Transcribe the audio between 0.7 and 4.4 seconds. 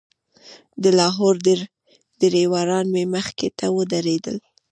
د لاهور ډریوران مې مخې ته ودرېدل.